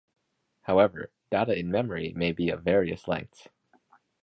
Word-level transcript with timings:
However, 0.63 1.11
data 1.29 1.55
in 1.55 1.69
memory 1.69 2.11
may 2.15 2.31
be 2.31 2.49
of 2.49 2.63
various 2.63 3.07
lengths. 3.07 3.47